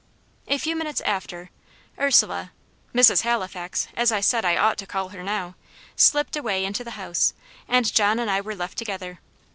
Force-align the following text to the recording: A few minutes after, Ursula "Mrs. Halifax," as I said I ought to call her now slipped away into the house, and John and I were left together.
A 0.47 0.57
few 0.57 0.75
minutes 0.75 0.99
after, 1.01 1.51
Ursula 1.99 2.53
"Mrs. 2.91 3.21
Halifax," 3.21 3.87
as 3.95 4.11
I 4.11 4.19
said 4.19 4.43
I 4.43 4.57
ought 4.57 4.79
to 4.79 4.87
call 4.87 5.09
her 5.09 5.21
now 5.21 5.53
slipped 5.95 6.35
away 6.35 6.65
into 6.65 6.83
the 6.83 6.97
house, 6.97 7.35
and 7.67 7.93
John 7.93 8.17
and 8.17 8.31
I 8.31 8.41
were 8.41 8.55
left 8.55 8.79
together. 8.79 9.19